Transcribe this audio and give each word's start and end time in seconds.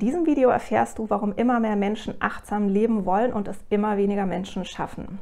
diesem 0.00 0.26
Video 0.26 0.48
erfährst 0.48 0.98
du, 0.98 1.08
warum 1.10 1.32
immer 1.34 1.60
mehr 1.60 1.76
Menschen 1.76 2.14
achtsam 2.18 2.68
leben 2.68 3.04
wollen 3.04 3.32
und 3.32 3.46
es 3.46 3.58
immer 3.68 3.96
weniger 3.96 4.26
Menschen 4.26 4.64
schaffen. 4.64 5.20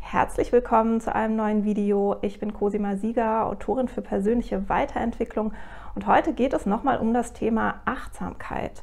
Herzlich 0.00 0.52
willkommen 0.52 1.00
zu 1.00 1.14
einem 1.14 1.36
neuen 1.36 1.64
Video. 1.64 2.16
Ich 2.22 2.38
bin 2.38 2.52
Cosima 2.52 2.96
Sieger, 2.96 3.46
Autorin 3.46 3.88
für 3.88 4.02
persönliche 4.02 4.68
Weiterentwicklung 4.68 5.52
und 5.94 6.06
heute 6.06 6.32
geht 6.32 6.52
es 6.52 6.64
nochmal 6.64 6.98
um 6.98 7.12
das 7.12 7.32
Thema 7.32 7.80
Achtsamkeit. 7.86 8.82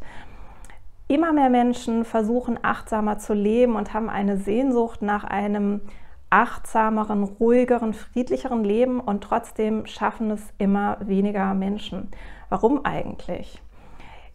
Immer 1.07 1.31
mehr 1.31 1.49
Menschen 1.49 2.03
versuchen 2.03 2.59
achtsamer 2.61 3.19
zu 3.19 3.33
leben 3.33 3.75
und 3.75 3.93
haben 3.93 4.09
eine 4.09 4.37
Sehnsucht 4.37 5.01
nach 5.01 5.23
einem 5.23 5.81
achtsameren, 6.29 7.23
ruhigeren, 7.23 7.93
friedlicheren 7.93 8.63
Leben 8.63 8.99
und 8.99 9.23
trotzdem 9.23 9.85
schaffen 9.85 10.29
es 10.31 10.53
immer 10.57 10.97
weniger 11.01 11.53
Menschen. 11.53 12.11
Warum 12.49 12.85
eigentlich? 12.85 13.61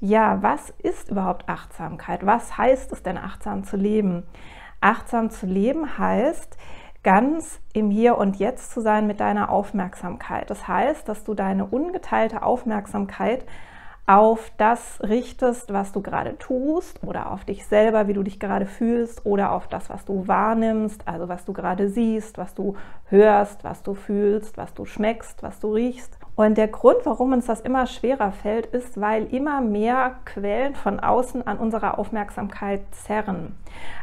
Ja, 0.07 0.43
was 0.43 0.69
ist 0.83 1.11
überhaupt 1.11 1.49
Achtsamkeit? 1.49 2.27
Was 2.27 2.59
heißt 2.59 2.93
es 2.93 3.03
denn, 3.03 3.17
achtsam 3.17 3.65
zu 3.65 3.79
leben? 3.79 4.25
Achtsam 4.83 5.31
zu 5.31 5.47
leben 5.47 5.97
heißt, 5.97 6.59
ganz 7.03 7.59
im 7.73 7.91
Hier 7.91 8.19
und 8.19 8.37
Jetzt 8.37 8.73
zu 8.73 8.83
sein 8.83 9.07
mit 9.07 9.19
deiner 9.19 9.49
Aufmerksamkeit. 9.49 10.51
Das 10.51 10.69
heißt, 10.69 11.09
dass 11.09 11.25
du 11.25 11.33
deine 11.33 11.65
ungeteilte 11.65 12.43
Aufmerksamkeit 12.43 13.47
auf 14.07 14.53
das 14.59 15.01
richtest, 15.03 15.73
was 15.73 15.93
du 15.93 16.03
gerade 16.03 16.37
tust 16.37 17.03
oder 17.03 17.31
auf 17.33 17.47
dich 17.47 17.65
selber, 17.65 18.07
wie 18.07 18.13
du 18.13 18.23
dich 18.23 18.39
gerade 18.39 18.67
fühlst 18.67 19.25
oder 19.25 19.53
auf 19.53 19.69
das, 19.69 19.89
was 19.89 20.05
du 20.05 20.29
wahrnimmst, 20.29 21.09
also 21.09 21.31
was 21.31 21.47
du 21.47 21.55
gerade 21.55 21.89
siehst, 21.89 22.37
was 22.37 22.55
du 22.55 22.77
hörst, 23.07 23.65
was 23.65 23.83
du 23.83 23.95
fühlst, 23.95 24.59
was 24.59 24.75
du 24.75 24.85
schmeckst, 24.85 25.43
was 25.43 25.61
du 25.61 25.73
riechst. 25.73 26.19
Und 26.37 26.59
der 26.59 26.67
Grund, 26.67 26.99
warum 27.05 27.33
uns 27.33 27.47
das 27.47 27.61
immer 27.61 27.87
schwerer 27.87 28.33
fällt, 28.33 28.67
ist, 28.67 29.01
weil 29.01 29.33
immer 29.33 29.61
mehr 29.61 30.17
Quellen 30.25 30.75
von 30.75 30.99
außen 30.99 31.47
an 31.47 31.59
unserer 31.59 31.97
Aufmerksamkeit 31.97 32.81
zerren. 32.91 33.55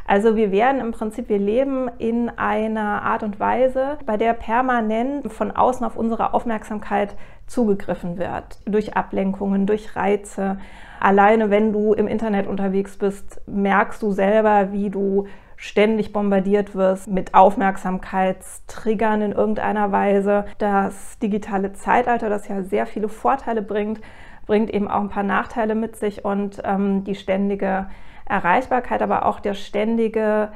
Also 0.06 0.34
wir 0.34 0.50
werden 0.50 0.80
im 0.80 0.92
Prinzip, 0.92 1.28
wir 1.28 1.38
leben 1.38 1.90
in 1.98 2.30
einer 2.30 3.02
Art 3.02 3.22
und 3.22 3.38
Weise, 3.38 3.98
bei 4.06 4.16
der 4.16 4.32
permanent 4.32 5.30
von 5.30 5.50
außen 5.50 5.84
auf 5.84 5.96
unsere 5.96 6.32
Aufmerksamkeit 6.32 7.16
zugegriffen 7.46 8.16
wird. 8.16 8.60
Durch 8.64 8.96
Ablenkungen, 8.96 9.66
durch 9.66 9.94
Reize. 9.94 10.58
Alleine 11.00 11.50
wenn 11.50 11.72
du 11.72 11.92
im 11.92 12.08
Internet 12.08 12.46
unterwegs 12.46 12.96
bist, 12.96 13.42
merkst 13.46 14.00
du 14.00 14.10
selber, 14.10 14.72
wie 14.72 14.88
du 14.88 15.26
ständig 15.62 16.12
bombardiert 16.12 16.74
wirst 16.74 17.06
mit 17.06 17.34
Aufmerksamkeitstriggern 17.34 19.22
in 19.22 19.30
irgendeiner 19.30 19.92
Weise. 19.92 20.44
Das 20.58 21.20
digitale 21.20 21.72
Zeitalter, 21.72 22.28
das 22.28 22.48
ja 22.48 22.64
sehr 22.64 22.84
viele 22.84 23.08
Vorteile 23.08 23.62
bringt, 23.62 24.00
bringt 24.46 24.74
eben 24.74 24.88
auch 24.88 25.00
ein 25.00 25.08
paar 25.08 25.22
Nachteile 25.22 25.76
mit 25.76 25.94
sich 25.94 26.24
und 26.24 26.60
ähm, 26.64 27.04
die 27.04 27.14
ständige 27.14 27.86
Erreichbarkeit, 28.24 29.02
aber 29.02 29.24
auch 29.24 29.38
der 29.38 29.54
ständige 29.54 30.50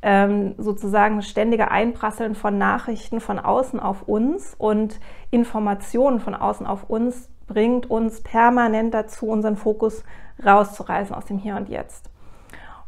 ähm, 0.00 0.54
sozusagen 0.58 1.22
ständige 1.22 1.72
Einprasseln 1.72 2.36
von 2.36 2.56
Nachrichten 2.56 3.18
von 3.18 3.40
außen 3.40 3.80
auf 3.80 4.02
uns 4.06 4.54
und 4.56 5.00
Informationen 5.32 6.20
von 6.20 6.36
außen 6.36 6.68
auf 6.68 6.88
uns 6.88 7.28
bringt 7.48 7.90
uns 7.90 8.20
permanent 8.20 8.94
dazu, 8.94 9.26
unseren 9.26 9.56
Fokus 9.56 10.04
rauszureißen 10.44 11.16
aus 11.16 11.24
dem 11.24 11.38
Hier 11.38 11.56
und 11.56 11.68
Jetzt. 11.68 12.11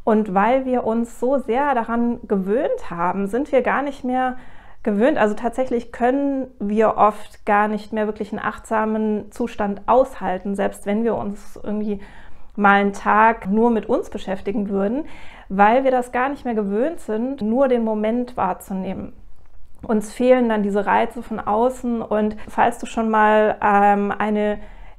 Und 0.04 0.34
weil 0.34 0.66
wir 0.66 0.84
uns 0.84 1.18
so 1.18 1.38
sehr 1.38 1.74
daran 1.74 2.20
gewöhnt 2.28 2.90
haben, 2.90 3.26
sind 3.26 3.50
wir 3.50 3.62
gar 3.62 3.82
nicht 3.82 4.04
mehr 4.04 4.36
gewöhnt. 4.82 5.16
Also 5.16 5.34
tatsächlich 5.34 5.92
können 5.92 6.48
wir 6.60 6.98
oft 6.98 7.44
gar 7.46 7.68
nicht 7.68 7.92
mehr 7.92 8.06
wirklich 8.06 8.30
einen 8.30 8.44
achtsamen 8.44 9.32
Zustand 9.32 9.80
aushalten, 9.86 10.54
selbst 10.54 10.84
wenn 10.84 11.04
wir 11.04 11.16
uns 11.16 11.58
irgendwie 11.62 12.00
mal 12.54 12.80
einen 12.80 12.92
Tag 12.92 13.48
nur 13.48 13.70
mit 13.70 13.86
uns 13.86 14.10
beschäftigen 14.10 14.68
würden, 14.68 15.06
weil 15.48 15.84
wir 15.84 15.90
das 15.90 16.12
gar 16.12 16.28
nicht 16.28 16.44
mehr 16.44 16.54
gewöhnt 16.54 17.00
sind, 17.00 17.42
nur 17.42 17.68
den 17.68 17.82
Moment 17.82 18.36
wahrzunehmen. 18.36 19.12
Uns 19.82 20.12
fehlen 20.12 20.48
dann 20.48 20.62
diese 20.62 20.86
Reize 20.86 21.22
von 21.22 21.40
außen 21.40 22.00
und 22.00 22.36
falls 22.48 22.78
du 22.78 22.86
schon 22.86 23.10
mal 23.10 23.56
ähm, 23.62 24.12
eine 24.16 24.58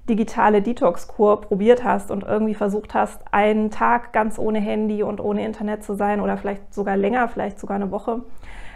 digitale 0.09 0.61
Detox-Kur 0.61 1.41
probiert 1.41 1.83
hast 1.83 2.11
und 2.11 2.23
irgendwie 2.23 2.53
versucht 2.53 2.93
hast, 2.93 3.21
einen 3.31 3.71
Tag 3.71 4.13
ganz 4.13 4.37
ohne 4.37 4.59
Handy 4.59 5.03
und 5.03 5.19
ohne 5.19 5.43
Internet 5.43 5.83
zu 5.83 5.95
sein 5.95 6.21
oder 6.21 6.37
vielleicht 6.37 6.73
sogar 6.73 6.95
länger, 6.95 7.27
vielleicht 7.27 7.59
sogar 7.59 7.75
eine 7.75 7.91
Woche, 7.91 8.21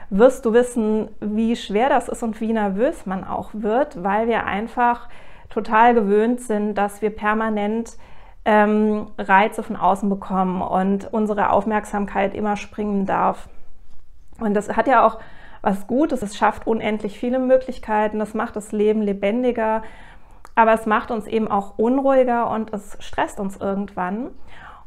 wirst 0.10 0.46
du 0.46 0.54
wissen, 0.54 1.10
wie 1.20 1.56
schwer 1.56 1.90
das 1.90 2.10
ist 2.10 2.24
und 2.24 2.42
wie 2.42 2.52
nervös 2.52 3.06
man 3.06 3.24
auch 3.24 3.52
wird, 3.54 4.04
weil 4.04 4.28
wir 4.28 4.46
einfach 4.46 5.08
total 5.50 5.94
gewöhnt 5.94 6.42
sind, 6.42 6.76
dass 6.76 7.02
wir 7.02 7.12
permanent 7.12 7.98
ähm, 8.46 9.08
Reize 9.18 9.62
von 9.62 9.76
außen 9.76 10.10
bekommen 10.10 10.62
und 10.62 11.12
unsere 11.14 11.52
Aufmerksamkeit 11.52 12.34
immer 12.34 12.56
springen 12.56 13.06
darf. 13.06 13.50
Und 14.40 14.56
das 14.56 14.76
hat 14.76 14.88
ja 14.88 15.06
auch 15.06 15.20
was 15.62 15.86
Gutes, 15.88 16.24
es 16.24 16.38
schafft 16.38 16.66
unendlich 16.66 17.20
viele 17.20 17.38
Möglichkeiten, 17.38 18.18
das 18.18 18.34
macht 18.34 18.56
das 18.56 18.72
Leben 18.72 19.02
lebendiger 19.02 19.84
aber 20.56 20.74
es 20.74 20.86
macht 20.86 21.12
uns 21.12 21.28
eben 21.28 21.48
auch 21.48 21.78
unruhiger 21.78 22.50
und 22.50 22.74
es 22.74 22.98
stresst 23.00 23.40
uns 23.40 23.58
irgendwann. 23.58 24.32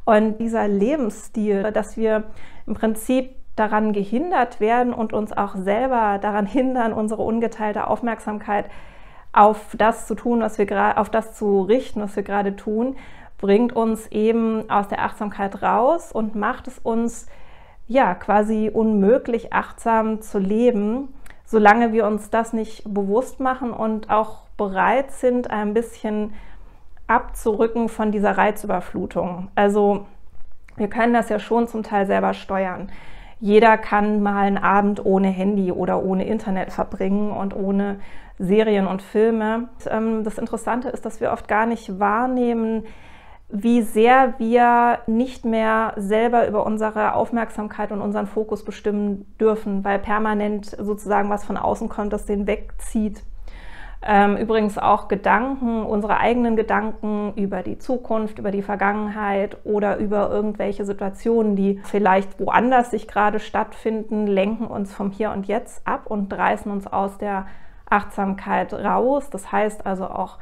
Und 0.05 0.37
dieser 0.37 0.67
Lebensstil, 0.67 1.71
dass 1.71 1.97
wir 1.97 2.25
im 2.67 2.73
Prinzip 2.73 3.35
daran 3.55 3.93
gehindert 3.93 4.59
werden 4.59 4.93
und 4.93 5.13
uns 5.13 5.31
auch 5.31 5.55
selber 5.55 6.19
daran 6.19 6.45
hindern, 6.45 6.93
unsere 6.93 7.21
ungeteilte 7.21 7.87
Aufmerksamkeit 7.87 8.69
auf 9.31 9.75
das 9.77 10.07
zu 10.07 10.15
tun, 10.15 10.41
was 10.41 10.57
wir 10.57 10.65
gerade, 10.65 10.97
auf 10.97 11.09
das 11.09 11.33
zu 11.35 11.61
richten, 11.61 12.01
was 12.01 12.15
wir 12.15 12.23
gerade 12.23 12.55
tun, 12.55 12.95
bringt 13.37 13.73
uns 13.73 14.07
eben 14.07 14.69
aus 14.69 14.87
der 14.87 15.03
Achtsamkeit 15.03 15.61
raus 15.61 16.11
und 16.11 16.35
macht 16.35 16.67
es 16.67 16.79
uns 16.79 17.27
ja 17.87 18.15
quasi 18.15 18.71
unmöglich, 18.73 19.53
achtsam 19.53 20.21
zu 20.21 20.39
leben, 20.39 21.09
solange 21.53 21.93
wir 21.93 22.07
uns 22.07 22.31
das 22.31 22.51
nicht 22.51 22.83
bewusst 22.91 23.39
machen 23.39 23.71
und 23.71 24.09
auch 24.09 24.39
bereit 24.57 25.11
sind, 25.11 25.51
ein 25.51 25.75
bisschen 25.75 26.33
abzurücken 27.05 27.89
von 27.89 28.11
dieser 28.11 28.31
Reizüberflutung. 28.31 29.49
Also 29.53 30.07
wir 30.75 30.87
können 30.87 31.13
das 31.13 31.29
ja 31.29 31.37
schon 31.37 31.67
zum 31.67 31.83
Teil 31.83 32.07
selber 32.07 32.33
steuern. 32.33 32.91
Jeder 33.39 33.77
kann 33.77 34.23
mal 34.23 34.47
einen 34.47 34.57
Abend 34.57 35.05
ohne 35.05 35.27
Handy 35.27 35.71
oder 35.71 36.03
ohne 36.03 36.25
Internet 36.25 36.73
verbringen 36.73 37.29
und 37.31 37.55
ohne 37.55 37.99
Serien 38.39 38.87
und 38.87 39.03
Filme. 39.03 39.69
Ähm, 39.87 40.23
das 40.23 40.39
Interessante 40.39 40.89
ist, 40.89 41.05
dass 41.05 41.21
wir 41.21 41.31
oft 41.31 41.47
gar 41.47 41.67
nicht 41.67 41.99
wahrnehmen, 41.99 42.83
wie 43.55 43.83
sehr 43.83 44.33
wir 44.39 44.99
nicht 45.05 45.45
mehr 45.45 45.93
selber 45.95 46.47
über 46.47 46.65
unsere 46.65 47.13
Aufmerksamkeit 47.13 47.91
und 47.91 48.01
unseren 48.01 48.25
Fokus 48.25 48.65
bestimmen 48.65 49.31
dürfen, 49.39 49.83
weil 49.83 49.99
permanent 49.99 50.65
sozusagen 50.65 51.29
was 51.29 51.45
von 51.45 51.55
außen 51.55 51.87
kommt, 51.87 52.13
das 52.13 52.25
den 52.25 52.47
wegzieht. 52.47 53.21
Ähm, 54.01 54.37
übrigens 54.37 54.79
auch 54.79 55.07
Gedanken, 55.07 55.83
unsere 55.83 56.17
eigenen 56.17 56.55
Gedanken 56.55 57.33
über 57.35 57.61
die 57.61 57.77
Zukunft, 57.77 58.39
über 58.39 58.49
die 58.49 58.63
Vergangenheit 58.63 59.57
oder 59.65 59.97
über 59.97 60.31
irgendwelche 60.31 60.83
Situationen, 60.83 61.55
die 61.55 61.79
vielleicht 61.83 62.39
woanders 62.39 62.89
sich 62.89 63.07
gerade 63.07 63.39
stattfinden, 63.39 64.25
lenken 64.25 64.65
uns 64.65 64.91
vom 64.91 65.11
Hier 65.11 65.31
und 65.31 65.45
Jetzt 65.45 65.87
ab 65.87 66.07
und 66.07 66.33
reißen 66.33 66.71
uns 66.71 66.87
aus 66.87 67.19
der 67.19 67.45
Achtsamkeit 67.87 68.73
raus. 68.73 69.29
Das 69.29 69.51
heißt 69.51 69.85
also 69.85 70.07
auch, 70.07 70.39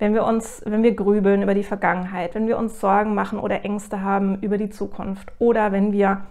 wenn 0.00 0.14
wir 0.14 0.24
uns, 0.24 0.62
wenn 0.64 0.82
wir 0.82 0.94
grübeln 0.94 1.42
über 1.42 1.54
die 1.54 1.62
Vergangenheit, 1.62 2.34
wenn 2.34 2.48
wir 2.48 2.58
uns 2.58 2.80
Sorgen 2.80 3.14
machen 3.14 3.38
oder 3.38 3.64
Ängste 3.64 4.02
haben 4.02 4.38
über 4.40 4.56
die 4.56 4.70
Zukunft 4.70 5.30
oder 5.38 5.72
wenn 5.72 5.92
wir 5.92 6.22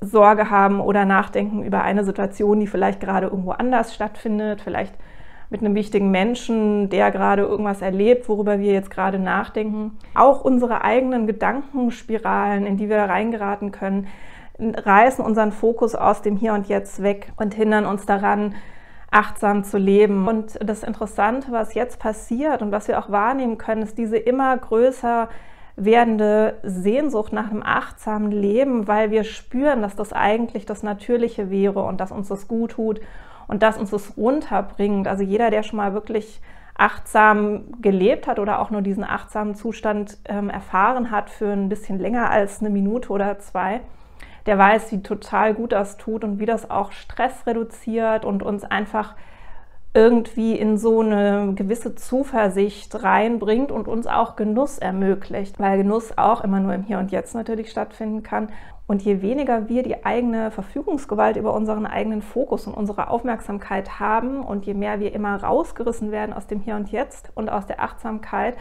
Sorge 0.00 0.50
haben 0.50 0.80
oder 0.80 1.04
nachdenken 1.04 1.62
über 1.62 1.82
eine 1.82 2.04
Situation, 2.04 2.58
die 2.58 2.66
vielleicht 2.66 3.00
gerade 3.00 3.28
irgendwo 3.28 3.52
anders 3.52 3.94
stattfindet, 3.94 4.60
vielleicht 4.60 4.94
mit 5.50 5.60
einem 5.60 5.76
wichtigen 5.76 6.10
Menschen, 6.10 6.90
der 6.90 7.12
gerade 7.12 7.42
irgendwas 7.42 7.80
erlebt, 7.80 8.28
worüber 8.28 8.58
wir 8.58 8.72
jetzt 8.72 8.90
gerade 8.90 9.20
nachdenken. 9.20 9.96
Auch 10.14 10.44
unsere 10.44 10.82
eigenen 10.82 11.28
Gedankenspiralen, 11.28 12.66
in 12.66 12.76
die 12.76 12.88
wir 12.88 12.98
reingeraten 12.98 13.70
können, 13.70 14.08
reißen 14.58 15.24
unseren 15.24 15.52
Fokus 15.52 15.94
aus 15.94 16.22
dem 16.22 16.36
Hier 16.36 16.54
und 16.54 16.68
Jetzt 16.68 17.04
weg 17.04 17.32
und 17.36 17.54
hindern 17.54 17.86
uns 17.86 18.04
daran, 18.04 18.56
achtsam 19.10 19.64
zu 19.64 19.78
leben. 19.78 20.28
Und 20.28 20.58
das 20.62 20.82
Interessante, 20.82 21.52
was 21.52 21.74
jetzt 21.74 21.98
passiert 21.98 22.62
und 22.62 22.72
was 22.72 22.88
wir 22.88 22.98
auch 22.98 23.10
wahrnehmen 23.10 23.58
können, 23.58 23.82
ist 23.82 23.98
diese 23.98 24.16
immer 24.16 24.56
größer 24.56 25.28
werdende 25.76 26.58
Sehnsucht 26.62 27.32
nach 27.32 27.50
einem 27.50 27.62
achtsamen 27.62 28.32
Leben, 28.32 28.88
weil 28.88 29.10
wir 29.10 29.24
spüren, 29.24 29.80
dass 29.80 29.94
das 29.94 30.12
eigentlich 30.12 30.66
das 30.66 30.82
Natürliche 30.82 31.50
wäre 31.50 31.84
und 31.84 32.00
dass 32.00 32.10
uns 32.10 32.28
das 32.28 32.48
gut 32.48 32.72
tut 32.72 33.00
und 33.46 33.62
dass 33.62 33.78
uns 33.78 33.90
das 33.90 34.16
runterbringt. 34.16 35.06
Also 35.06 35.22
jeder, 35.22 35.50
der 35.50 35.62
schon 35.62 35.76
mal 35.76 35.94
wirklich 35.94 36.40
achtsam 36.76 37.80
gelebt 37.80 38.26
hat 38.26 38.38
oder 38.38 38.60
auch 38.60 38.70
nur 38.70 38.82
diesen 38.82 39.04
achtsamen 39.04 39.54
Zustand 39.54 40.18
ähm, 40.26 40.50
erfahren 40.50 41.10
hat 41.10 41.30
für 41.30 41.50
ein 41.50 41.68
bisschen 41.68 41.98
länger 41.98 42.30
als 42.30 42.60
eine 42.60 42.70
Minute 42.70 43.10
oder 43.10 43.38
zwei, 43.40 43.80
der 44.48 44.56
weiß, 44.56 44.92
wie 44.92 45.02
total 45.02 45.52
gut 45.52 45.72
das 45.72 45.98
tut 45.98 46.24
und 46.24 46.38
wie 46.38 46.46
das 46.46 46.70
auch 46.70 46.92
Stress 46.92 47.46
reduziert 47.46 48.24
und 48.24 48.42
uns 48.42 48.64
einfach 48.64 49.14
irgendwie 49.92 50.56
in 50.56 50.78
so 50.78 51.00
eine 51.00 51.52
gewisse 51.54 51.94
Zuversicht 51.94 53.02
reinbringt 53.02 53.70
und 53.70 53.88
uns 53.88 54.06
auch 54.06 54.36
Genuss 54.36 54.78
ermöglicht, 54.78 55.60
weil 55.60 55.76
Genuss 55.76 56.16
auch 56.16 56.42
immer 56.42 56.60
nur 56.60 56.72
im 56.72 56.82
Hier 56.82 56.98
und 56.98 57.10
Jetzt 57.10 57.34
natürlich 57.34 57.70
stattfinden 57.70 58.22
kann. 58.22 58.48
Und 58.86 59.02
je 59.02 59.20
weniger 59.20 59.68
wir 59.68 59.82
die 59.82 60.06
eigene 60.06 60.50
Verfügungsgewalt 60.50 61.36
über 61.36 61.52
unseren 61.52 61.84
eigenen 61.84 62.22
Fokus 62.22 62.66
und 62.66 62.72
unsere 62.72 63.10
Aufmerksamkeit 63.10 64.00
haben 64.00 64.40
und 64.42 64.64
je 64.64 64.72
mehr 64.72 64.98
wir 64.98 65.12
immer 65.12 65.42
rausgerissen 65.42 66.10
werden 66.10 66.32
aus 66.32 66.46
dem 66.46 66.60
Hier 66.60 66.76
und 66.76 66.90
Jetzt 66.90 67.30
und 67.34 67.50
aus 67.50 67.66
der 67.66 67.82
Achtsamkeit, 67.82 68.56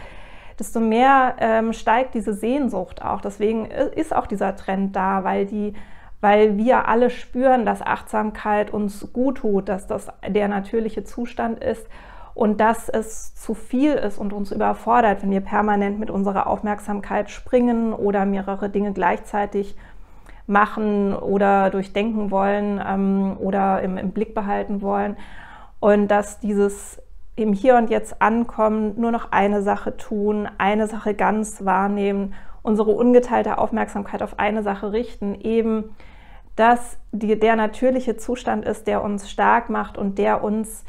desto 0.60 0.80
mehr 0.80 1.36
ähm, 1.40 1.74
steigt 1.74 2.14
diese 2.14 2.34
Sehnsucht 2.34 3.02
auch. 3.02 3.22
Deswegen 3.22 3.66
ist 3.66 4.16
auch 4.16 4.28
dieser 4.28 4.56
Trend 4.56 4.96
da, 4.96 5.24
weil 5.24 5.46
die 5.46 5.74
weil 6.20 6.58
wir 6.58 6.88
alle 6.88 7.10
spüren, 7.10 7.66
dass 7.66 7.82
Achtsamkeit 7.82 8.72
uns 8.74 9.14
gut 9.14 9.38
tut, 9.38 9.70
dass 9.70 9.88
das 9.88 10.08
der 10.28 10.48
natürliche 10.48 11.04
Zustand 11.04 11.64
ist 11.64 11.88
und 12.34 12.60
dass 12.60 12.90
es 12.90 13.36
zu 13.36 13.54
viel 13.54 13.94
ist 13.94 14.18
und 14.18 14.34
uns 14.34 14.52
überfordert, 14.52 15.22
wenn 15.22 15.32
wir 15.32 15.42
permanent 15.42 16.00
mit 16.00 16.10
unserer 16.10 16.48
Aufmerksamkeit 16.48 17.30
springen 17.30 17.94
oder 17.94 18.26
mehrere 18.26 18.70
Dinge 18.70 18.94
gleichzeitig 18.94 19.76
machen 20.48 21.16
oder 21.16 21.70
durchdenken 21.70 22.32
wollen 22.32 22.82
ähm, 22.86 23.38
oder 23.40 23.82
im, 23.82 23.98
im 23.98 24.12
Blick 24.12 24.34
behalten 24.34 24.82
wollen. 24.82 25.18
Und 25.80 26.08
dass 26.08 26.40
dieses 26.40 27.02
im 27.38 27.54
Hier 27.54 27.78
und 27.78 27.90
Jetzt 27.90 28.22
ankommen, 28.22 29.00
nur 29.00 29.12
noch 29.12 29.32
eine 29.32 29.62
Sache 29.62 29.96
tun, 29.96 30.50
eine 30.58 30.88
Sache 30.88 31.14
ganz 31.14 31.64
wahrnehmen, 31.64 32.34
unsere 32.64 32.92
ungeteilte 32.92 33.60
Aufmerksamkeit 33.60 34.22
auf 34.22 34.40
eine 34.40 34.64
Sache 34.64 34.92
richten, 34.92 35.40
eben 35.40 35.96
dass 36.58 36.98
die, 37.12 37.40
der 37.40 37.56
natürliche 37.56 38.18
Zustand 38.18 38.66
ist, 38.66 38.88
der 38.88 39.04
uns 39.04 39.30
stark 39.30 39.70
macht 39.70 39.98
und 39.98 40.18
der 40.18 40.44
uns 40.44 40.84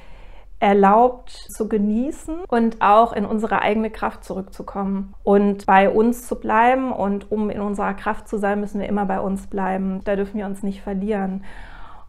erlaubt 0.61 1.31
zu 1.31 1.69
genießen 1.69 2.39
und 2.49 2.81
auch 2.81 3.13
in 3.13 3.25
unsere 3.25 3.61
eigene 3.61 3.91
Kraft 3.91 4.25
zurückzukommen 4.25 5.15
und 5.23 5.67
bei 5.67 5.91
uns 5.91 6.27
zu 6.27 6.41
bleiben. 6.41 6.91
Und 6.91 7.31
um 7.31 7.51
in 7.51 7.61
unserer 7.61 7.95
Kraft 7.95 8.29
zu 8.29 8.39
sein, 8.39 8.61
müssen 8.61 8.81
wir 8.81 8.89
immer 8.89 9.05
bei 9.05 9.21
uns 9.21 9.47
bleiben. 9.47 10.01
Da 10.05 10.17
dürfen 10.17 10.39
wir 10.39 10.47
uns 10.47 10.63
nicht 10.63 10.81
verlieren. 10.81 11.45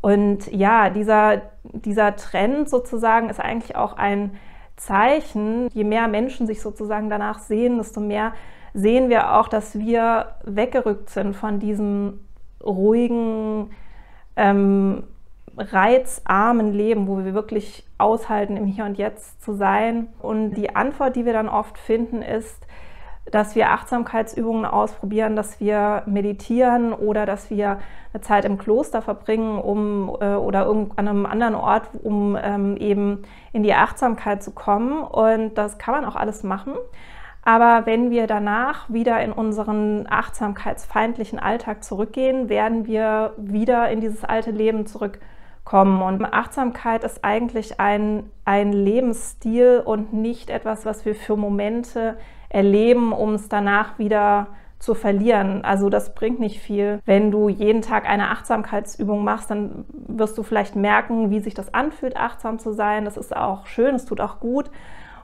Und 0.01 0.51
ja, 0.51 0.89
dieser, 0.89 1.41
dieser 1.63 2.15
Trend 2.15 2.69
sozusagen 2.69 3.29
ist 3.29 3.39
eigentlich 3.39 3.75
auch 3.75 3.97
ein 3.97 4.37
Zeichen. 4.77 5.67
Je 5.73 5.83
mehr 5.83 6.07
Menschen 6.07 6.47
sich 6.47 6.61
sozusagen 6.61 7.09
danach 7.09 7.39
sehen, 7.39 7.77
desto 7.77 7.99
mehr 7.99 8.33
sehen 8.73 9.09
wir 9.09 9.35
auch, 9.35 9.47
dass 9.47 9.77
wir 9.77 10.35
weggerückt 10.43 11.09
sind 11.09 11.35
von 11.35 11.59
diesem 11.59 12.21
ruhigen, 12.63 13.71
ähm, 14.35 15.03
reizarmen 15.57 16.73
Leben, 16.73 17.07
wo 17.07 17.23
wir 17.23 17.33
wirklich 17.33 17.85
aushalten, 17.97 18.55
im 18.55 18.65
Hier 18.65 18.85
und 18.85 18.97
Jetzt 18.97 19.41
zu 19.43 19.53
sein. 19.53 20.07
Und 20.19 20.51
die 20.51 20.75
Antwort, 20.75 21.15
die 21.15 21.25
wir 21.25 21.33
dann 21.33 21.49
oft 21.49 21.77
finden, 21.77 22.21
ist, 22.21 22.65
dass 23.31 23.56
wir 23.56 23.71
Achtsamkeitsübungen 23.71 24.66
ausprobieren, 24.66 25.36
dass 25.36 25.60
wir 25.60 26.04
meditieren 26.06 26.94
oder 26.94 27.25
dass 27.25 27.50
wir 27.50 27.80
eine 28.13 28.21
Zeit 28.21 28.45
im 28.45 28.57
Kloster 28.57 29.01
verbringen, 29.01 29.60
um 29.60 30.16
äh, 30.19 30.33
oder 30.33 30.68
an 30.68 30.89
einem 30.95 31.25
anderen 31.25 31.56
Ort, 31.56 31.89
um 32.01 32.38
ähm, 32.42 32.75
eben 32.77 33.24
in 33.54 33.63
die 33.63 33.74
Achtsamkeit 33.74 34.42
zu 34.42 34.51
kommen. 34.51 35.04
Und 35.04 35.56
das 35.56 35.77
kann 35.77 35.94
man 35.94 36.06
auch 36.06 36.16
alles 36.16 36.44
machen. 36.44 36.74
Aber 37.44 37.86
wenn 37.86 38.12
wir 38.12 38.27
danach 38.27 38.89
wieder 38.89 39.21
in 39.24 39.31
unseren 39.31 40.07
achtsamkeitsfeindlichen 40.10 41.39
Alltag 41.39 41.83
zurückgehen, 41.83 42.50
werden 42.50 42.86
wir 42.86 43.33
wieder 43.38 43.89
in 43.89 44.01
dieses 44.01 44.24
alte 44.24 44.51
Leben 44.51 44.86
zurückkommen. 44.86 46.01
Und 46.01 46.25
Achtsamkeit 46.25 47.04
ist 47.04 47.24
eigentlich 47.24 47.80
ein, 47.80 48.30
ein 48.44 48.74
Lebensstil 48.74 49.81
und 49.83 50.13
nicht 50.13 50.50
etwas, 50.50 50.86
was 50.86 51.06
wir 51.06 51.16
für 51.16 51.38
Momente 51.38 52.18
erleben, 52.49 53.13
um 53.13 53.35
es 53.35 53.47
danach 53.47 53.99
wieder 53.99 54.47
zu 54.79 54.95
verlieren. 54.95 55.63
Also 55.63 55.89
das 55.89 56.15
bringt 56.15 56.39
nicht 56.39 56.59
viel. 56.61 57.01
Wenn 57.05 57.31
du 57.31 57.49
jeden 57.49 57.81
Tag 57.81 58.09
eine 58.09 58.29
Achtsamkeitsübung 58.29 59.23
machst, 59.23 59.51
dann 59.51 59.85
wirst 60.07 60.37
du 60.37 60.43
vielleicht 60.43 60.75
merken, 60.75 61.29
wie 61.29 61.41
sich 61.41 61.53
das 61.53 61.73
anfühlt, 61.73 62.15
achtsam 62.15 62.59
zu 62.59 62.71
sein. 62.71 63.05
Das 63.05 63.17
ist 63.17 63.35
auch 63.35 63.67
schön, 63.67 63.95
es 63.95 64.05
tut 64.05 64.21
auch 64.21 64.39
gut. 64.39 64.71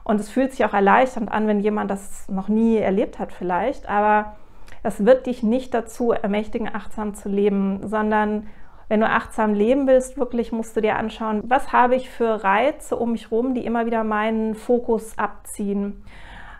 Und 0.04 0.20
es 0.20 0.28
fühlt 0.28 0.52
sich 0.52 0.64
auch 0.64 0.74
erleichternd 0.74 1.32
an, 1.32 1.48
wenn 1.48 1.60
jemand 1.60 1.90
das 1.90 2.28
noch 2.28 2.48
nie 2.48 2.76
erlebt 2.76 3.18
hat 3.18 3.32
vielleicht. 3.32 3.88
Aber 3.88 4.36
das 4.82 5.04
wird 5.04 5.26
dich 5.26 5.42
nicht 5.42 5.74
dazu 5.74 6.12
ermächtigen, 6.12 6.72
achtsam 6.72 7.14
zu 7.14 7.28
leben, 7.28 7.88
sondern 7.88 8.46
wenn 8.88 9.00
du 9.00 9.08
achtsam 9.08 9.54
leben 9.54 9.88
willst, 9.88 10.16
wirklich 10.16 10.52
musst 10.52 10.76
du 10.76 10.80
dir 10.80 10.96
anschauen, 10.96 11.42
was 11.46 11.72
habe 11.72 11.96
ich 11.96 12.08
für 12.08 12.44
Reize 12.44 12.94
um 12.94 13.12
mich 13.12 13.30
herum, 13.30 13.54
die 13.54 13.64
immer 13.64 13.86
wieder 13.86 14.04
meinen 14.04 14.54
Fokus 14.54 15.18
abziehen. 15.18 16.04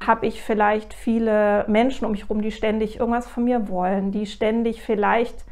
Habe 0.05 0.27
ich 0.27 0.43
vielleicht 0.43 0.95
viele 0.95 1.65
Menschen 1.69 2.05
um 2.05 2.13
mich 2.13 2.23
herum, 2.23 2.43
die 2.43 2.53
ständig 2.53 2.99
irgendwas 2.99 3.27
von 3.27 3.45
mir 3.45 3.69
wollen, 3.69 4.13
die 4.13 4.27
ständig 4.27 4.83
vielleicht 4.83 5.45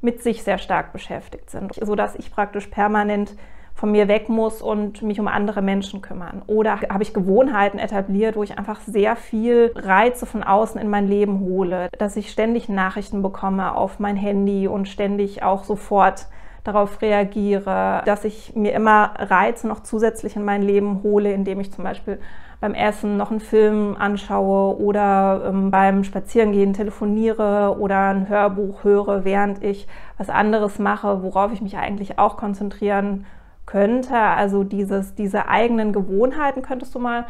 mit 0.00 0.22
sich 0.22 0.42
sehr 0.42 0.58
stark 0.58 0.92
beschäftigt 0.92 1.50
sind, 1.50 1.74
sodass 1.74 2.14
ich 2.14 2.30
praktisch 2.30 2.68
permanent 2.68 3.34
von 3.74 3.92
mir 3.92 4.08
weg 4.08 4.28
muss 4.28 4.60
und 4.60 5.00
mich 5.00 5.20
um 5.20 5.28
andere 5.28 5.62
Menschen 5.62 6.02
kümmern? 6.02 6.42
Oder 6.46 6.80
habe 6.82 7.02
ich 7.02 7.14
Gewohnheiten 7.14 7.78
etabliert, 7.78 8.36
wo 8.36 8.42
ich 8.42 8.58
einfach 8.58 8.80
sehr 8.80 9.16
viel 9.16 9.72
Reize 9.74 10.26
von 10.26 10.42
außen 10.42 10.80
in 10.80 10.90
mein 10.90 11.08
Leben 11.08 11.40
hole, 11.40 11.88
dass 11.98 12.16
ich 12.16 12.30
ständig 12.30 12.68
Nachrichten 12.68 13.22
bekomme 13.22 13.74
auf 13.74 13.98
mein 13.98 14.16
Handy 14.16 14.68
und 14.68 14.86
ständig 14.86 15.42
auch 15.42 15.64
sofort 15.64 16.26
darauf 16.62 17.00
reagiere, 17.00 18.02
dass 18.04 18.24
ich 18.24 18.54
mir 18.54 18.74
immer 18.74 19.14
Reize 19.16 19.66
noch 19.66 19.80
zusätzlich 19.80 20.36
in 20.36 20.44
mein 20.44 20.60
Leben 20.60 21.02
hole, 21.02 21.32
indem 21.32 21.60
ich 21.60 21.72
zum 21.72 21.84
Beispiel 21.84 22.20
beim 22.60 22.74
Essen 22.74 23.16
noch 23.16 23.30
einen 23.30 23.40
Film 23.40 23.96
anschaue 23.98 24.78
oder 24.78 25.44
ähm, 25.46 25.70
beim 25.70 26.04
Spazierengehen 26.04 26.74
telefoniere 26.74 27.76
oder 27.78 28.10
ein 28.10 28.28
Hörbuch 28.28 28.84
höre, 28.84 29.24
während 29.24 29.64
ich 29.64 29.88
was 30.18 30.28
anderes 30.28 30.78
mache, 30.78 31.22
worauf 31.22 31.52
ich 31.52 31.62
mich 31.62 31.78
eigentlich 31.78 32.18
auch 32.18 32.36
konzentrieren 32.36 33.24
könnte. 33.64 34.16
Also 34.16 34.62
dieses, 34.62 35.14
diese 35.14 35.48
eigenen 35.48 35.92
Gewohnheiten 35.92 36.60
könntest 36.60 36.94
du 36.94 36.98
mal 36.98 37.24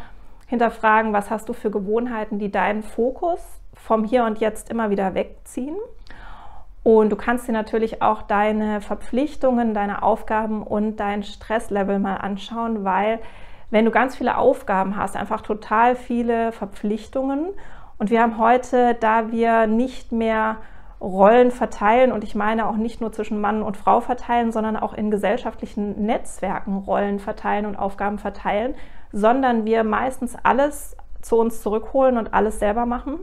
hinterfragen, 0.47 1.13
was 1.13 1.29
hast 1.29 1.47
du 1.47 1.53
für 1.53 1.71
Gewohnheiten, 1.71 2.37
die 2.37 2.51
deinen 2.51 2.83
Fokus 2.83 3.39
vom 3.73 4.03
Hier 4.03 4.25
und 4.25 4.39
Jetzt 4.39 4.69
immer 4.69 4.89
wieder 4.89 5.13
wegziehen. 5.13 5.77
Und 6.83 7.09
du 7.09 7.15
kannst 7.15 7.47
dir 7.47 7.51
natürlich 7.53 8.01
auch 8.01 8.23
deine 8.23 8.81
Verpflichtungen, 8.81 9.73
deine 9.73 10.03
Aufgaben 10.03 10.63
und 10.63 10.97
dein 10.97 11.23
Stresslevel 11.23 11.99
mal 11.99 12.15
anschauen, 12.15 12.83
weil 12.83 13.19
wenn 13.71 13.85
du 13.85 13.91
ganz 13.91 14.15
viele 14.15 14.37
Aufgaben 14.37 14.95
hast, 14.95 15.15
einfach 15.15 15.41
total 15.41 15.95
viele 15.95 16.51
Verpflichtungen. 16.51 17.47
Und 17.97 18.09
wir 18.09 18.21
haben 18.21 18.37
heute, 18.37 18.95
da 18.99 19.31
wir 19.31 19.65
nicht 19.65 20.11
mehr 20.11 20.57
Rollen 20.99 21.49
verteilen 21.49 22.11
und 22.11 22.23
ich 22.23 22.35
meine 22.35 22.67
auch 22.67 22.75
nicht 22.75 23.01
nur 23.01 23.11
zwischen 23.11 23.41
Mann 23.41 23.63
und 23.63 23.75
Frau 23.75 24.01
verteilen, 24.01 24.51
sondern 24.51 24.77
auch 24.77 24.93
in 24.93 25.09
gesellschaftlichen 25.09 26.05
Netzwerken 26.05 26.77
Rollen 26.77 27.19
verteilen 27.19 27.65
und 27.65 27.75
Aufgaben 27.75 28.19
verteilen, 28.19 28.75
sondern 29.11 29.65
wir 29.65 29.83
meistens 29.83 30.35
alles 30.43 30.95
zu 31.21 31.37
uns 31.37 31.61
zurückholen 31.61 32.17
und 32.17 32.35
alles 32.35 32.59
selber 32.59 32.85
machen. 32.85 33.19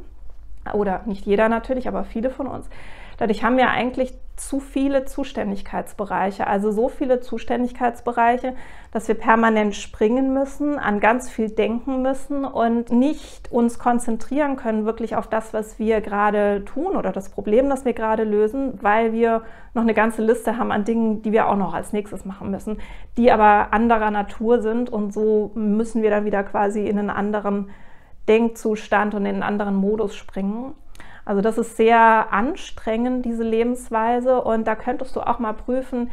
Oder 0.72 1.02
nicht 1.06 1.24
jeder 1.24 1.48
natürlich, 1.48 1.86
aber 1.86 2.04
viele 2.04 2.30
von 2.30 2.48
uns. 2.48 2.68
Dadurch 3.18 3.44
haben 3.44 3.56
wir 3.56 3.68
eigentlich 3.70 4.14
zu 4.38 4.60
viele 4.60 5.04
Zuständigkeitsbereiche, 5.04 6.46
also 6.46 6.70
so 6.70 6.88
viele 6.88 7.20
Zuständigkeitsbereiche, 7.20 8.54
dass 8.92 9.08
wir 9.08 9.16
permanent 9.16 9.74
springen 9.74 10.32
müssen, 10.32 10.78
an 10.78 11.00
ganz 11.00 11.28
viel 11.28 11.50
denken 11.50 12.02
müssen 12.02 12.44
und 12.44 12.90
nicht 12.90 13.50
uns 13.50 13.78
konzentrieren 13.78 14.56
können 14.56 14.84
wirklich 14.84 15.16
auf 15.16 15.26
das, 15.26 15.52
was 15.52 15.78
wir 15.78 16.00
gerade 16.00 16.64
tun 16.64 16.96
oder 16.96 17.12
das 17.12 17.30
Problem, 17.30 17.68
das 17.68 17.84
wir 17.84 17.92
gerade 17.92 18.24
lösen, 18.24 18.78
weil 18.80 19.12
wir 19.12 19.42
noch 19.74 19.82
eine 19.82 19.94
ganze 19.94 20.22
Liste 20.22 20.56
haben 20.56 20.72
an 20.72 20.84
Dingen, 20.84 21.22
die 21.22 21.32
wir 21.32 21.48
auch 21.48 21.56
noch 21.56 21.74
als 21.74 21.92
nächstes 21.92 22.24
machen 22.24 22.50
müssen, 22.50 22.78
die 23.16 23.30
aber 23.30 23.72
anderer 23.72 24.10
Natur 24.10 24.62
sind 24.62 24.88
und 24.88 25.12
so 25.12 25.50
müssen 25.54 26.02
wir 26.02 26.10
dann 26.10 26.24
wieder 26.24 26.44
quasi 26.44 26.86
in 26.86 26.98
einen 26.98 27.10
anderen 27.10 27.70
Denkzustand 28.28 29.14
und 29.14 29.26
in 29.26 29.34
einen 29.34 29.42
anderen 29.42 29.74
Modus 29.74 30.14
springen. 30.14 30.74
Also 31.28 31.42
das 31.42 31.58
ist 31.58 31.76
sehr 31.76 32.32
anstrengend, 32.32 33.26
diese 33.26 33.42
Lebensweise. 33.42 34.40
Und 34.40 34.66
da 34.66 34.74
könntest 34.74 35.14
du 35.14 35.20
auch 35.20 35.38
mal 35.38 35.52
prüfen, 35.52 36.10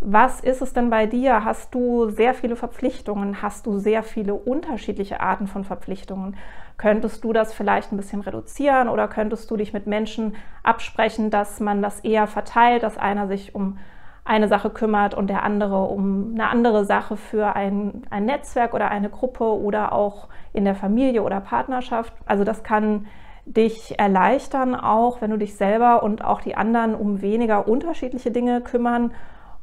was 0.00 0.40
ist 0.40 0.62
es 0.62 0.72
denn 0.72 0.90
bei 0.90 1.06
dir? 1.06 1.44
Hast 1.44 1.72
du 1.76 2.10
sehr 2.10 2.34
viele 2.34 2.56
Verpflichtungen? 2.56 3.40
Hast 3.40 3.66
du 3.66 3.78
sehr 3.78 4.02
viele 4.02 4.34
unterschiedliche 4.34 5.20
Arten 5.20 5.46
von 5.46 5.62
Verpflichtungen? 5.62 6.36
Könntest 6.76 7.22
du 7.22 7.32
das 7.32 7.54
vielleicht 7.54 7.92
ein 7.92 7.96
bisschen 7.96 8.20
reduzieren 8.20 8.88
oder 8.88 9.06
könntest 9.06 9.48
du 9.48 9.56
dich 9.56 9.72
mit 9.72 9.86
Menschen 9.86 10.34
absprechen, 10.64 11.30
dass 11.30 11.60
man 11.60 11.80
das 11.80 12.00
eher 12.00 12.26
verteilt, 12.26 12.82
dass 12.82 12.98
einer 12.98 13.28
sich 13.28 13.54
um 13.54 13.78
eine 14.24 14.48
Sache 14.48 14.70
kümmert 14.70 15.14
und 15.14 15.30
der 15.30 15.44
andere 15.44 15.84
um 15.84 16.32
eine 16.34 16.48
andere 16.48 16.84
Sache 16.84 17.16
für 17.16 17.54
ein, 17.54 18.02
ein 18.10 18.24
Netzwerk 18.24 18.74
oder 18.74 18.90
eine 18.90 19.08
Gruppe 19.08 19.44
oder 19.44 19.92
auch 19.92 20.26
in 20.52 20.64
der 20.64 20.74
Familie 20.74 21.22
oder 21.22 21.40
Partnerschaft? 21.40 22.12
Also 22.26 22.42
das 22.42 22.64
kann 22.64 23.06
dich 23.54 23.98
erleichtern, 23.98 24.74
auch 24.74 25.20
wenn 25.20 25.30
du 25.30 25.38
dich 25.38 25.56
selber 25.56 26.02
und 26.02 26.24
auch 26.24 26.40
die 26.40 26.54
anderen 26.54 26.94
um 26.94 27.22
weniger 27.22 27.66
unterschiedliche 27.66 28.30
Dinge 28.30 28.60
kümmern 28.60 29.12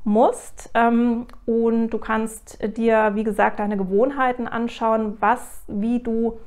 musst. 0.03 0.71
Ähm, 0.73 1.27
und 1.45 1.89
du 1.89 1.97
kannst 1.97 2.59
dir, 2.77 3.11
wie 3.15 3.23
gesagt, 3.23 3.59
deine 3.59 3.77
Gewohnheiten 3.77 4.47
anschauen, 4.47 5.17
was, 5.19 5.63
wie 5.67 5.99
du 6.01 6.39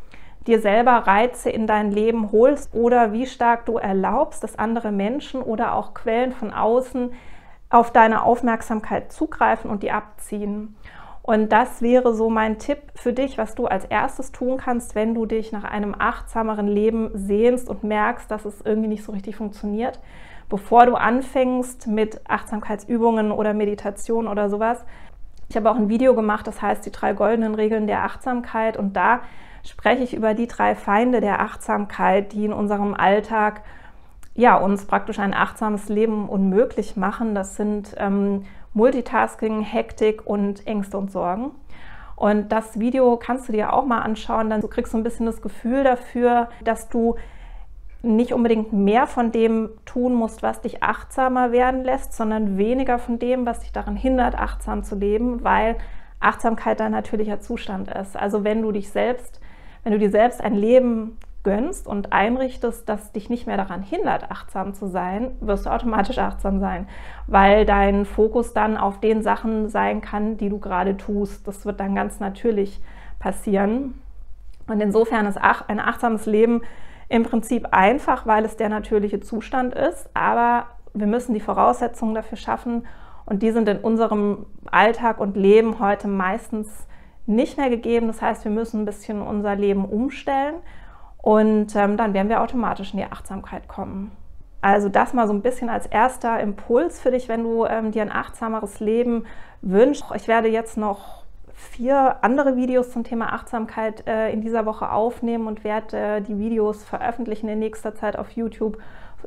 dir 0.47 0.61
selber 0.61 0.93
Reize 0.93 1.51
in 1.51 1.67
dein 1.67 1.93
Leben 1.93 2.33
holst 2.33 2.75
oder 2.75 3.13
wie 3.13 3.27
stark 3.27 3.67
du 3.67 3.77
erlaubst, 3.77 4.43
dass 4.43 4.59
andere 4.59 4.93
Menschen 4.93 5.43
oder 5.43 5.75
auch 5.75 5.93
Quellen 5.93 6.33
von 6.33 6.53
außen 6.53 7.13
auf 7.71 7.93
deine 7.93 8.23
Aufmerksamkeit 8.23 9.13
zugreifen 9.13 9.71
und 9.71 9.83
die 9.83 9.91
abziehen. 9.91 10.75
Und 11.29 11.53
das 11.53 11.83
wäre 11.83 12.15
so 12.15 12.31
mein 12.31 12.57
Tipp 12.57 12.79
für 12.95 13.13
dich, 13.13 13.37
was 13.37 13.55
du 13.55 13.67
als 13.67 13.85
erstes 13.85 14.33
tun 14.33 14.57
kannst, 14.57 14.95
wenn 14.95 15.15
du 15.15 15.27
dich 15.27 15.53
nach 15.53 15.65
einem 15.65 15.95
achtsameren 15.99 16.67
Leben 16.67 17.11
sehnst 17.13 17.69
und 17.69 17.85
merkst, 17.85 18.31
dass 18.31 18.47
es 18.47 18.63
irgendwie 18.63 18.89
nicht 18.89 19.05
so 19.05 19.13
richtig 19.13 19.37
funktioniert. 19.37 20.01
Bevor 20.49 20.87
du 20.87 20.95
anfängst 20.95 21.87
mit 21.87 22.23
Achtsamkeitsübungen 22.27 23.31
oder 23.31 23.53
Meditation 23.53 24.27
oder 24.27 24.49
sowas. 24.49 24.87
Ich 25.51 25.57
habe 25.57 25.71
auch 25.71 25.77
ein 25.77 25.91
Video 25.91 26.15
gemacht, 26.15 26.47
das 26.47 26.63
heißt 26.63 26.87
die 26.87 26.93
drei 26.93 27.13
goldenen 27.13 27.55
Regeln 27.55 27.87
der 27.87 28.05
Achtsamkeit. 28.05 28.79
Und 28.79 28.97
da 28.97 29.21
spreche 29.65 30.05
ich 30.05 30.15
über 30.15 30.33
die 30.33 30.47
drei 30.47 30.75
Feinde 30.75 31.21
der 31.21 31.43
Achtsamkeit, 31.43 32.33
die 32.33 32.47
in 32.47 32.55
unserem 32.55 32.95
Alltag 32.95 33.65
ja, 34.35 34.57
uns 34.57 34.87
praktisch 34.87 35.19
ein 35.19 35.35
achtsames 35.35 35.91
Leben 35.91 36.27
unmöglich 36.27 36.97
machen. 36.97 37.35
Das 37.35 37.57
sind 37.57 37.95
ähm, 37.99 38.45
Multitasking, 38.75 39.63
Hektik 39.63 40.27
und 40.27 40.67
Ängste 40.67 40.99
und 40.99 41.11
Sorgen. 41.11 41.53
Und 42.17 42.51
das 42.51 42.81
Video 42.81 43.17
kannst 43.17 43.49
du 43.49 43.53
dir 43.53 43.73
auch 43.73 43.85
mal 43.85 44.01
anschauen, 44.01 44.51
dann 44.51 44.69
kriegst 44.69 44.93
du 44.93 44.99
ein 44.99 45.05
bisschen 45.05 45.27
das 45.27 45.41
Gefühl 45.41 45.85
dafür, 45.85 46.49
dass 46.65 46.89
du 46.89 47.15
nicht 48.03 48.33
unbedingt 48.33 48.73
mehr 48.73 49.07
von 49.07 49.33
dem 49.33 49.71
tun 49.85 50.15
musst, 50.15 50.43
was 50.43 50.61
dich 50.61 50.83
achtsamer 50.83 51.53
werden 51.53 51.85
lässt, 51.85 52.13
sondern 52.13 52.57
weniger 52.59 52.99
von 52.99 53.19
dem, 53.19 53.47
was 53.47 53.61
dich 53.61 53.73
daran 53.73 53.97
hindert, 53.97 54.37
achtsam 54.37 54.85
zu 54.85 54.95
leben, 54.95 55.43
weil 55.43 55.77
Achtsamkeit 56.21 56.81
dein 56.81 56.93
natürlicher 56.93 57.41
Zustand 57.41 57.89
ist. 57.89 58.17
Also 58.17 58.45
wenn 58.45 58.63
du 58.63 58.73
dich 58.73 58.91
selbst, 58.91 59.41
wenn 59.83 59.93
du 59.93 59.99
dir 59.99 60.11
selbst 60.11 60.41
ein 60.41 60.55
Leben 60.55 61.19
gönnst 61.49 61.87
und 61.87 62.13
einrichtest, 62.13 62.87
das 62.91 63.11
dich 63.13 63.31
nicht 63.31 63.47
mehr 63.47 63.57
daran 63.57 63.83
hindert, 63.83 64.31
achtsam 64.31 64.75
zu 64.75 64.87
sein, 64.87 65.31
wirst 65.41 65.65
du 65.65 65.71
automatisch 65.71 66.19
achtsam 66.19 66.61
sein, 66.61 66.87
weil 67.27 67.65
dein 67.65 68.05
Fokus 68.05 68.53
dann 68.53 68.77
auf 68.77 69.01
den 69.01 69.23
Sachen 69.23 69.71
sein 69.71 70.03
kann, 70.03 70.37
die 70.37 70.51
du 70.51 70.59
gerade 70.59 70.99
tust. 70.99 71.49
Das 71.49 71.65
wird 71.65 71.81
dann 71.81 71.95
ganz 71.95 72.21
natürlich 72.21 72.83
passieren. 73.19 73.95
Und 74.67 74.83
insofern 74.83 75.25
ist 75.25 75.39
ein 75.39 75.81
achtsames 75.81 76.27
Leben 76.27 76.61
im 77.09 77.23
Prinzip 77.23 77.69
einfach, 77.71 78.27
weil 78.27 78.45
es 78.45 78.59
der 78.59 78.69
natürliche 78.69 79.21
Zustand 79.21 79.75
ist, 79.75 80.11
aber 80.13 80.67
wir 80.93 81.07
müssen 81.07 81.33
die 81.33 81.41
Voraussetzungen 81.41 82.15
dafür 82.15 82.37
schaffen 82.37 82.87
und 83.25 83.43
die 83.43 83.53
sind 83.53 83.71
in 83.71 83.79
unserem 83.79 84.45
Alltag 84.71 85.19
und 85.19 85.35
Leben 85.35 85.79
heute 85.79 86.09
meistens 86.09 86.87
nicht 87.25 87.57
mehr 87.57 87.71
gegeben. 87.71 88.07
Das 88.09 88.21
heißt, 88.21 88.45
wir 88.45 88.53
müssen 88.53 88.83
ein 88.83 88.85
bisschen 88.85 89.23
unser 89.23 89.57
Leben 89.57 89.87
umstellen 89.87 90.57
und 91.23 91.75
ähm, 91.77 91.97
dann 91.97 92.15
werden 92.15 92.29
wir 92.29 92.41
automatisch 92.41 92.93
in 92.93 92.99
die 92.99 93.05
Achtsamkeit 93.05 93.69
kommen. 93.69 94.13
Also 94.61 94.89
das 94.89 95.13
mal 95.13 95.27
so 95.27 95.33
ein 95.33 95.43
bisschen 95.43 95.69
als 95.69 95.87
erster 95.87 96.41
Impuls 96.41 97.01
für 97.01 97.11
dich, 97.11 97.29
wenn 97.29 97.45
du 97.45 97.65
ähm, 97.65 97.93
dir 97.93 98.03
ein 98.03 98.13
achtsameres 98.13 98.81
Leben 98.81 99.25
wünschst. 99.63 100.05
Ich 100.17 100.27
werde 100.27 100.49
jetzt 100.49 100.77
noch 100.77 101.25
vier 101.55 102.17
andere 102.23 102.57
Videos 102.57 102.91
zum 102.91 103.05
Thema 103.05 103.33
Achtsamkeit 103.33 104.07
äh, 104.07 104.33
in 104.33 104.41
dieser 104.41 104.67
Woche 104.67 104.91
aufnehmen 104.91 105.47
und 105.47 105.65
werde 105.65 105.97
äh, 105.97 106.21
die 106.21 106.39
Videos 106.39 106.85
veröffentlichen 106.85 107.49
in 107.49 107.59
nächster 107.59 107.95
Zeit 107.95 108.17
auf 108.17 108.31
YouTube 108.31 108.79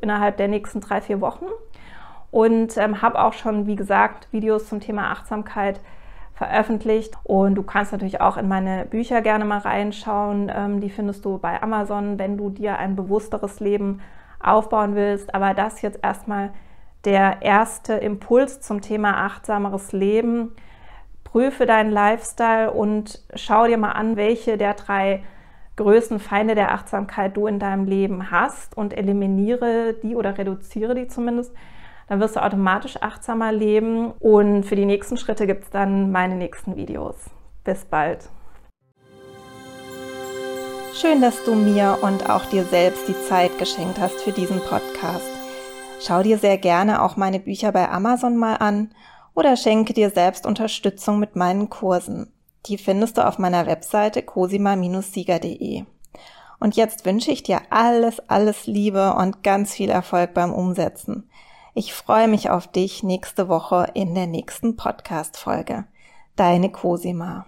innerhalb 0.02 0.38
der 0.38 0.48
nächsten 0.48 0.80
drei, 0.82 1.02
vier 1.02 1.22
Wochen. 1.22 1.46
Und 2.32 2.78
ähm, 2.78 3.02
habe 3.02 3.22
auch 3.22 3.34
schon, 3.34 3.68
wie 3.68 3.76
gesagt, 3.76 4.30
Videos 4.32 4.68
zum 4.68 4.80
Thema 4.80 5.12
Achtsamkeit 5.12 5.82
veröffentlicht. 6.42 7.14
Und 7.24 7.54
du 7.54 7.62
kannst 7.62 7.92
natürlich 7.92 8.20
auch 8.20 8.36
in 8.36 8.48
meine 8.48 8.86
Bücher 8.86 9.22
gerne 9.22 9.46
mal 9.46 9.60
reinschauen. 9.60 10.52
Ähm, 10.54 10.82
die 10.82 10.90
findest 10.90 11.24
du 11.24 11.38
bei 11.38 11.62
Amazon, 11.62 12.18
wenn 12.18 12.36
du 12.36 12.50
dir 12.50 12.80
ein 12.80 12.96
bewussteres 12.96 13.60
Leben 13.60 14.02
aufbauen 14.40 14.96
willst. 14.96 15.36
Aber 15.36 15.54
das 15.54 15.84
jetzt 15.84 16.00
erstmal 16.02 16.50
der 17.06 17.44
erste 17.44 17.94
Impuls 17.94 18.60
zum 18.60 18.82
Thema 18.82 19.24
achtsameres 19.24 19.92
Leben. 19.92 20.56
Prüfe 21.24 21.68
deinen 21.68 21.92
Lifestyle 21.92 22.72
und 22.72 23.22
schau 23.36 23.68
dir 23.68 23.78
mal 23.78 23.92
an, 23.92 24.18
welche 24.18 24.58
der 24.58 24.74
drei 24.74 25.22
größten 25.76 26.20
Feinde 26.20 26.56
der 26.56 26.72
Achtsamkeit 26.74 27.38
du 27.38 27.46
in 27.46 27.60
deinem 27.60 27.86
Leben 27.86 28.32
hast 28.32 28.76
und 28.76 28.98
eliminiere 28.98 29.94
die 30.02 30.16
oder 30.16 30.40
reduziere 30.40 30.96
die 30.96 31.08
zumindest 31.08 31.56
dann 32.12 32.20
wirst 32.20 32.36
du 32.36 32.44
automatisch 32.44 33.02
achtsamer 33.02 33.54
leben 33.54 34.12
und 34.20 34.66
für 34.66 34.76
die 34.76 34.84
nächsten 34.84 35.16
Schritte 35.16 35.48
gibt 35.48 35.64
es 35.64 35.70
dann 35.70 36.12
meine 36.12 36.36
nächsten 36.36 36.76
Videos. 36.76 37.16
Bis 37.64 37.86
bald. 37.86 38.28
Schön, 40.94 41.22
dass 41.22 41.42
du 41.46 41.56
mir 41.56 42.00
und 42.02 42.30
auch 42.30 42.44
dir 42.48 42.66
selbst 42.66 43.08
die 43.08 43.16
Zeit 43.30 43.58
geschenkt 43.58 43.98
hast 43.98 44.20
für 44.20 44.34
diesen 44.34 44.60
Podcast. 44.60 45.30
Schau 46.02 46.22
dir 46.22 46.38
sehr 46.38 46.58
gerne 46.58 47.02
auch 47.02 47.16
meine 47.16 47.40
Bücher 47.40 47.72
bei 47.72 47.90
Amazon 47.90 48.36
mal 48.36 48.56
an 48.56 48.94
oder 49.34 49.56
schenke 49.56 49.94
dir 49.94 50.10
selbst 50.10 50.46
Unterstützung 50.46 51.18
mit 51.18 51.38
meinen 51.38 51.70
Kursen. 51.70 52.34
Die 52.66 52.78
findest 52.78 53.20
du 53.20 53.26
auf 53.26 53.40
meiner 53.40 53.68
Webseite 53.68 54.22
cosima-sieger.de. 54.22 55.86
Und 56.60 56.76
jetzt 56.76 57.06
wünsche 57.06 57.32
ich 57.32 57.42
dir 57.42 57.62
alles, 57.70 58.20
alles 58.28 58.68
Liebe 58.68 59.14
und 59.14 59.44
ganz 59.44 59.74
viel 59.74 59.90
Erfolg 59.90 60.34
beim 60.34 60.52
Umsetzen. 60.52 61.30
Ich 61.74 61.94
freue 61.94 62.28
mich 62.28 62.50
auf 62.50 62.68
dich 62.68 63.02
nächste 63.02 63.48
Woche 63.48 63.88
in 63.94 64.14
der 64.14 64.28
nächsten 64.28 64.76
Podcast-Folge. 64.76 65.86
Deine 66.36 66.70
Cosima. 66.70 67.46